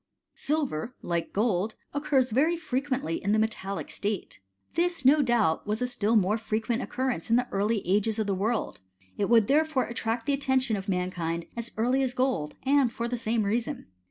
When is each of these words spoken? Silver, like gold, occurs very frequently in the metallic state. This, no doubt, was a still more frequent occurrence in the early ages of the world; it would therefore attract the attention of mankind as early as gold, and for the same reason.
Silver, 0.33 0.95
like 1.03 1.31
gold, 1.31 1.75
occurs 1.93 2.31
very 2.31 2.57
frequently 2.57 3.23
in 3.23 3.33
the 3.33 3.37
metallic 3.37 3.91
state. 3.91 4.39
This, 4.73 5.05
no 5.05 5.21
doubt, 5.21 5.67
was 5.67 5.79
a 5.79 5.85
still 5.85 6.15
more 6.15 6.39
frequent 6.39 6.81
occurrence 6.81 7.29
in 7.29 7.35
the 7.35 7.47
early 7.51 7.87
ages 7.87 8.17
of 8.17 8.25
the 8.25 8.33
world; 8.33 8.79
it 9.19 9.29
would 9.29 9.45
therefore 9.45 9.85
attract 9.85 10.25
the 10.25 10.33
attention 10.33 10.75
of 10.75 10.89
mankind 10.89 11.45
as 11.55 11.71
early 11.77 12.01
as 12.01 12.15
gold, 12.15 12.55
and 12.63 12.91
for 12.91 13.07
the 13.07 13.15
same 13.15 13.43
reason. 13.43 13.85